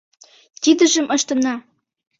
[0.61, 1.55] Тидыжым ыштена.